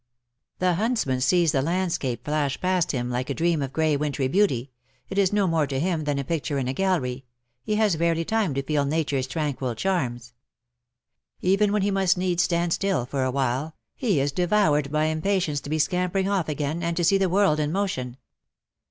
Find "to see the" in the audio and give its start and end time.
16.97-17.29